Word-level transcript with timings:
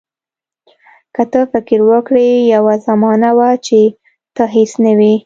که 1.15 1.23
ته 1.31 1.41
فکر 1.53 1.79
وکړې 1.89 2.27
یوه 2.53 2.75
زمانه 2.87 3.29
وه 3.37 3.49
چې 3.65 3.79
ته 4.35 4.43
هیڅ 4.55 4.71
نه 4.85 4.93
وې. 4.99 5.13